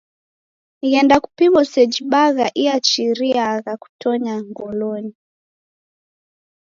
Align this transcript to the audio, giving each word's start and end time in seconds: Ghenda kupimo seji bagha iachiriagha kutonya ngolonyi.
Ghenda 0.91 1.15
kupimo 1.23 1.61
seji 1.71 2.01
bagha 2.11 2.47
iachiriagha 2.61 3.73
kutonya 3.81 4.35
ngolonyi. 4.49 5.15